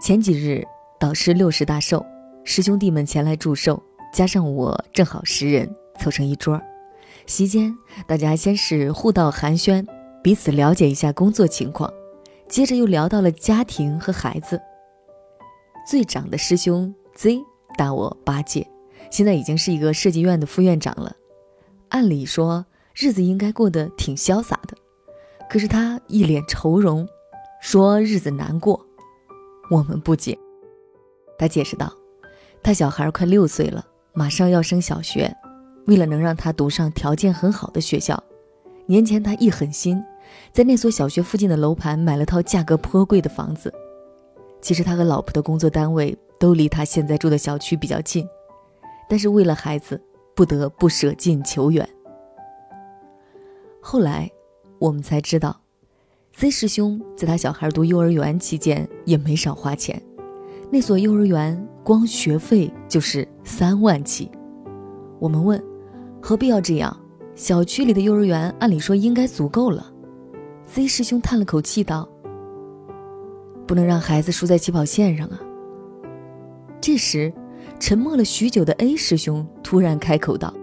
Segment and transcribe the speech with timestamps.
[0.00, 0.66] 前几日
[0.98, 2.02] 导师六十大寿，
[2.42, 3.80] 师兄弟们前来祝寿，
[4.14, 6.58] 加上我正好十人，凑成一桌。
[7.26, 7.76] 席间，
[8.06, 9.86] 大家先是互道寒暄，
[10.22, 11.92] 彼此了解一下工作情况，
[12.48, 14.58] 接着又聊到了家庭和孩子。
[15.86, 17.38] 最长的师兄 Z
[17.76, 18.66] 大我八届，
[19.10, 21.14] 现在已经是一个设计院的副院长了。
[21.90, 22.64] 按理说
[22.94, 24.74] 日子应该过得挺潇洒的，
[25.50, 27.06] 可是他一脸愁容，
[27.60, 28.86] 说日子难过。
[29.70, 30.38] 我们不解。
[31.38, 31.90] 他解释道
[32.62, 35.34] ：“他小孩快六岁了，马上要升小学。”
[35.86, 38.22] 为了能让他读上条件很好的学校，
[38.86, 40.00] 年前他一狠心，
[40.52, 43.72] 在那所小学附近的楼盘买了套价格颇贵的房子。
[44.60, 48.28] 其实他和老婆的工作单位都离他现在住的小区比较近，
[49.08, 50.00] 但是为了孩子，
[50.36, 51.88] 不得不舍近求远。
[53.80, 54.30] 后来
[54.78, 55.58] 我们才知道
[56.40, 60.00] ，Z 师兄在他小孩读幼儿园期间也没少花钱，
[60.70, 64.30] 那所幼儿园光学费就是三万起。
[65.18, 65.62] 我们问。
[66.22, 66.94] 何必要这样？
[67.34, 69.92] 小区里的幼儿园按理说应该足够了。
[70.66, 72.08] Z 师兄叹了口气道
[73.66, 75.40] ：“不能让孩子输在起跑线上啊。”
[76.80, 77.30] 这时，
[77.78, 80.54] 沉默了许久的 A 师兄突然开口道：“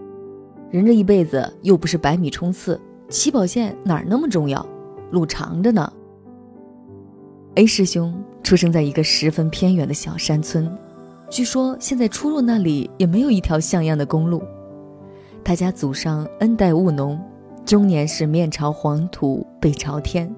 [0.72, 4.64] 人这一辈子又不是百米冲刺，起跑线哪那么重要？
[5.12, 5.92] 路长着呢。
[7.56, 8.14] ”A 师兄
[8.44, 10.72] 出生在一个十分偏远的小山村，
[11.30, 14.44] 据说现在出入那里也没有一条像样的公路。
[15.44, 17.20] 他家祖上恩代务农，
[17.66, 20.34] 终年是面朝黄土背朝天。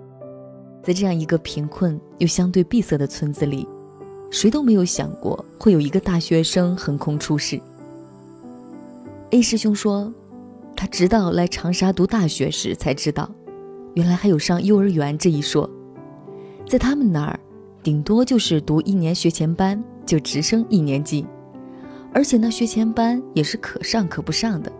[0.81, 3.67] 在这样一个贫困又相对闭塞的村子里，
[4.31, 7.59] 谁都没有想过会有一个大学生横空出世。
[9.31, 10.11] A 师兄说，
[10.75, 13.29] 他直到来长沙读大学时才知道，
[13.95, 15.69] 原来还有上幼儿园这一说。
[16.67, 17.39] 在他们那儿，
[17.81, 21.25] 顶多就是读一年学前班就直升一年级，
[22.13, 24.71] 而且那学前班也是可上可不上的。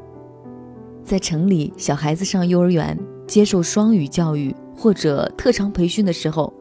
[1.03, 6.53] 在城里，小孩子上幼儿园接受双语教育或者特长培训的时候，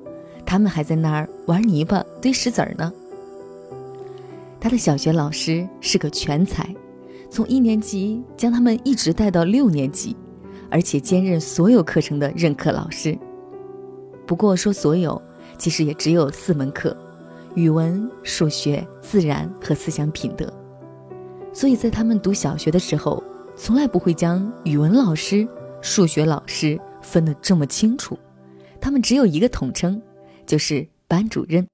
[0.47, 2.91] 他们还在那儿玩泥巴、堆石子儿呢。
[4.59, 6.75] 他的小学老师是个全才，
[7.31, 10.17] 从一年级将他们一直带到六年级，
[10.71, 13.19] 而且兼任所有课程的任课老师。
[14.27, 15.21] 不过说所有，
[15.57, 16.97] 其实也只有四门课：
[17.55, 20.53] 语文、数学、自然和思想品德。
[21.53, 23.23] 所以在他们读小学的时候。
[23.61, 25.45] 从来不会将语文老师、
[25.83, 28.17] 数学老师分得这么清楚，
[28.81, 30.01] 他们只有一个统称，
[30.47, 31.67] 就是班主任。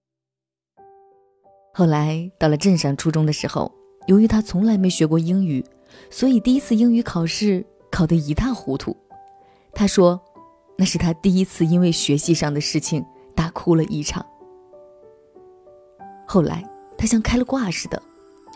[1.75, 3.71] 后来到了镇上初中的时候，
[4.06, 5.62] 由于他从来没学过英语，
[6.09, 7.62] 所以第一次英语考试
[7.94, 8.97] 考得一塌糊涂。
[9.72, 10.21] 他说，
[10.77, 13.06] 那是他第一次因为学习上的事情
[13.37, 14.27] 大哭了一场。
[16.27, 16.69] 后来
[16.99, 18.03] 他像开了挂似的，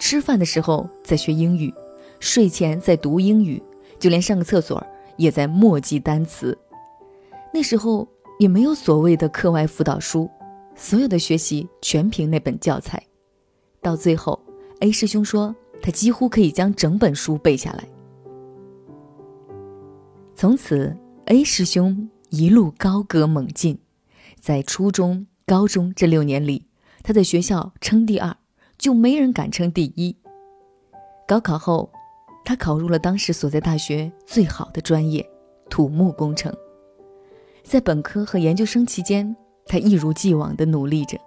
[0.01, 1.73] 吃饭的时候在学英语。
[2.19, 3.63] 睡前在读英语，
[4.01, 4.85] 就连上个厕所
[5.17, 6.59] 也在默记单词。
[7.55, 8.09] 那时候
[8.41, 10.29] 也没有所谓的课外辅导书，
[10.75, 13.01] 所有的学习全凭那本教材。
[13.81, 14.37] 到最后
[14.81, 17.85] ，A 师兄说他几乎可以将整本书背下来。
[20.41, 23.77] 从此，A 师兄一路高歌猛进，
[24.39, 26.65] 在初中、高中这六年里，
[27.03, 28.37] 他在学校称第二，
[28.79, 30.17] 就没人敢称第一。
[31.27, 31.91] 高考后。
[32.45, 35.29] 他考入了当时所在大学最好的专业——
[35.69, 36.55] 土木工程。
[37.65, 39.35] 在本科和研究生期间，
[39.67, 41.19] 他一如既往地努力着。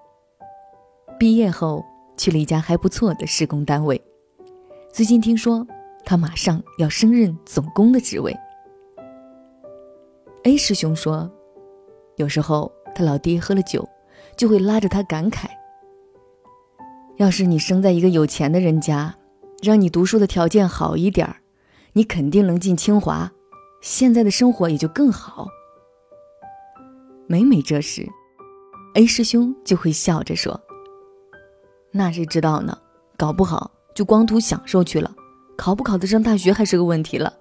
[1.20, 1.84] 毕业后，
[2.16, 4.02] 去了一家还不错的施工单位。
[4.94, 5.68] 最近听说，
[6.06, 8.34] 他马上要升任总工的职位。
[10.44, 11.31] A 师兄说，
[12.18, 13.88] 有时候他老爹喝了酒，
[14.35, 15.46] 就会拉着他感慨
[17.18, 19.16] ：“要是你生在一个有钱的人家。”
[19.62, 21.35] 让你读书的条件好一点儿，
[21.94, 23.31] 你肯定能进清华，
[23.79, 25.47] 现在的生活也就更好。
[27.28, 28.09] 每每这时
[28.96, 30.59] ，A 师兄就会笑着说
[31.94, 32.76] ：“那谁知道呢？
[33.16, 35.14] 搞不好就光图享受去了，
[35.55, 37.32] 考不考得上大学还是个问题了。”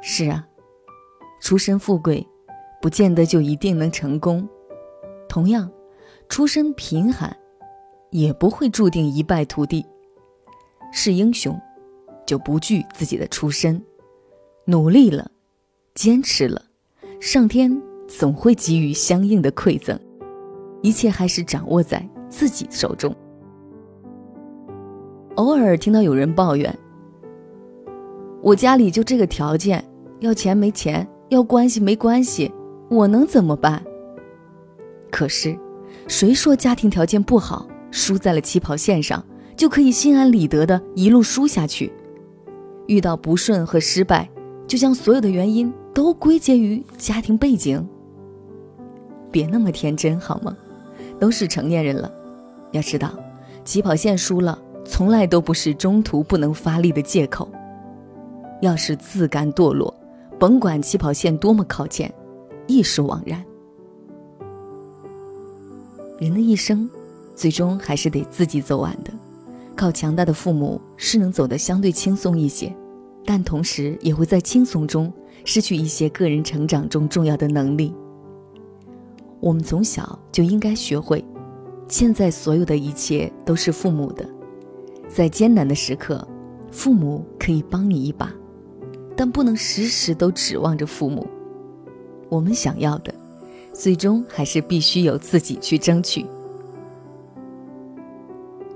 [0.00, 0.46] 是啊，
[1.44, 2.26] 出身富贵，
[2.80, 4.40] 不见得就一定能成功；
[5.28, 5.70] 同样，
[6.26, 7.36] 出身贫寒，
[8.10, 9.84] 也不会注定一败涂地。
[10.90, 11.54] 是英雄，
[12.24, 13.78] 就不惧自己的出身，
[14.64, 15.30] 努力了，
[15.94, 16.62] 坚持了，
[17.20, 20.00] 上天总会给予相应的馈赠，
[20.80, 23.14] 一切还是掌握在自己手中。
[25.34, 26.74] 偶尔听到有人抱怨
[28.40, 29.84] ：“我家里就这个条件，
[30.20, 32.52] 要钱没钱，要关系没关系，
[32.88, 33.82] 我能怎么办？”
[35.10, 35.58] 可是，
[36.08, 39.24] 谁说家庭条件不好，输在了起跑线上
[39.56, 41.92] 就可以心安理得的一路输下去？
[42.86, 44.28] 遇到不顺和失败，
[44.66, 47.86] 就将所有的原因都归结于家庭背景？
[49.30, 50.56] 别那么天真好吗？
[51.18, 52.12] 都是成年人了，
[52.72, 53.10] 要知道，
[53.64, 57.48] 起跑线输了，从来都不是中途不能发力的借口。
[58.60, 59.94] 要是自甘堕落，
[60.44, 62.12] 甭管起跑线多么靠前，
[62.66, 63.42] 亦是枉然。
[66.18, 66.86] 人的一生，
[67.34, 69.10] 最终还是得自己走完的。
[69.74, 72.70] 靠强大的父母是能走得相对轻松一些，
[73.24, 75.10] 但同时也会在轻松中
[75.46, 77.94] 失去一些个人成长中重要的能力。
[79.40, 81.24] 我们从小就应该学会，
[81.88, 84.28] 现在所有的一切都是父母的，
[85.08, 86.22] 在艰难的时刻，
[86.70, 88.30] 父母可以帮你一把，
[89.16, 91.26] 但不能时时都指望着父母。
[92.28, 93.14] 我们想要的，
[93.72, 96.26] 最终还是必须由自己去争取。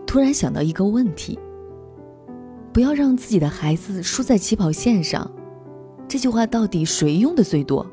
[0.07, 1.39] 突然想到一个问题：
[2.73, 5.31] 不要让自己的孩子输在起跑线上，
[6.07, 7.87] 这句话到底谁用的最多？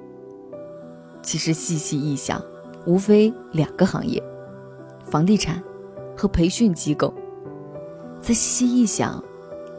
[1.22, 2.42] 其实细细一想，
[2.86, 4.22] 无非两个行业：
[5.04, 5.62] 房地产
[6.16, 7.12] 和培训机构。
[8.22, 9.24] 再细细一想，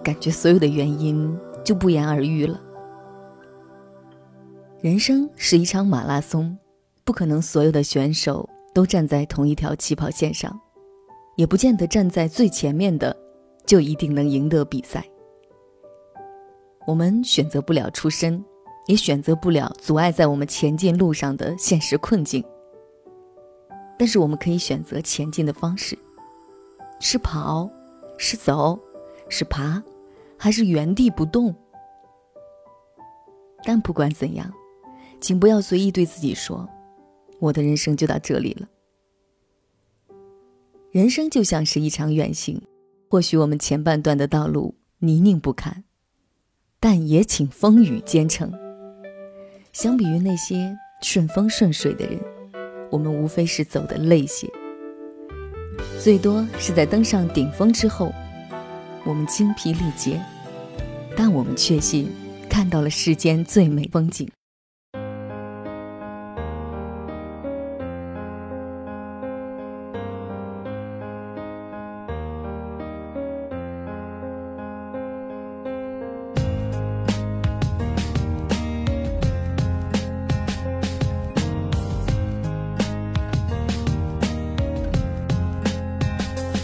[0.02, 1.34] 感觉所有的原因
[1.66, 2.60] 就不言而喻了。
[4.80, 6.56] 人生是一场马拉松，
[7.04, 10.56] 不可能所有的选手都站在同一条起跑线上。
[11.34, 13.14] 也不见得站在最前面的，
[13.66, 15.04] 就一定能赢得比赛。
[16.86, 18.42] 我们选择不了出身，
[18.86, 22.42] 也选择不了阻碍在我们前进路上的现实困境。
[23.98, 25.98] 但是我们可以选择前进的方式：
[27.00, 27.68] 是跑，
[28.16, 28.78] 是走，
[29.28, 29.82] 是爬，
[30.38, 31.54] 还是原地不动？
[33.64, 34.52] 但不管怎样，
[35.20, 36.68] 请不要随意对自己说
[37.40, 38.68] ：“我的人生就到这里了。”
[40.92, 42.62] 人生就像是一场远行，
[43.10, 45.84] 或许我们前半段的道路泥泞不堪，
[46.80, 48.52] 但也请风雨兼程。
[49.72, 52.18] 相比于那些顺风顺水的人，
[52.90, 54.48] 我们无非是走的累些。
[56.00, 58.10] 最多是在登上顶峰之后，
[59.06, 60.20] 我们精疲力竭，
[61.16, 62.12] 但我们确信
[62.50, 64.28] 看到了世间最美风景。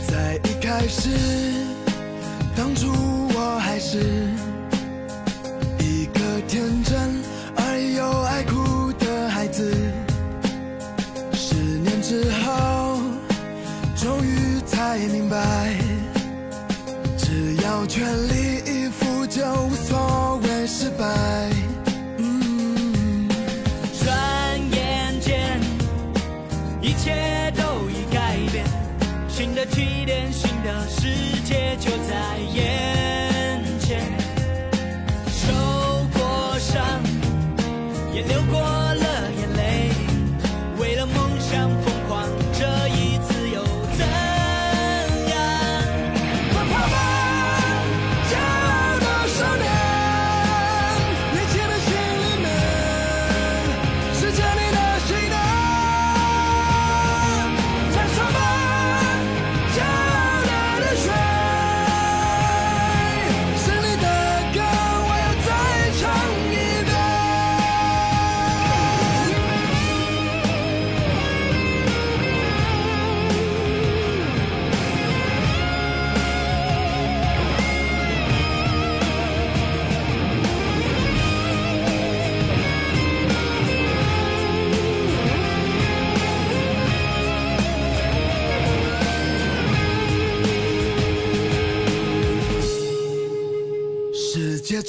[0.08, 1.51] 在一开始，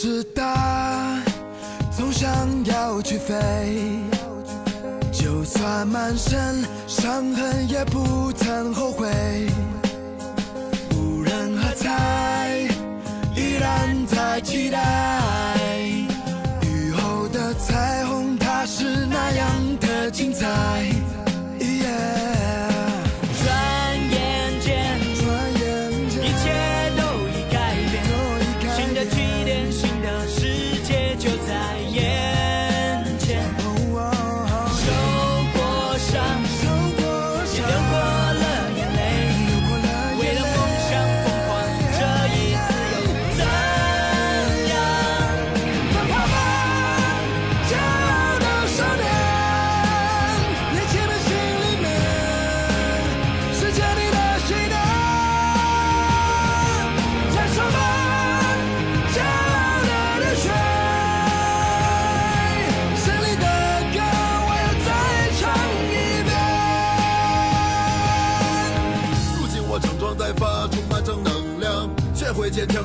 [0.04, 1.18] 世界之大，
[1.96, 2.30] 总想
[2.66, 4.02] 要去飞。
[5.14, 9.08] 就算满身伤痕，也不曾后悔。